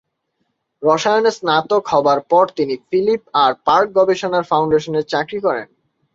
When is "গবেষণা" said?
3.97-4.39